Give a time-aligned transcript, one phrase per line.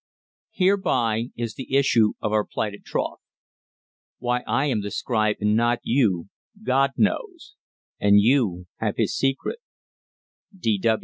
[0.49, 3.19] Here, b'y, is the issue of our plighted troth.
[4.17, 6.27] Why I am the scribe and not you,
[6.63, 7.53] God knows:
[7.99, 9.59] and you have his secret.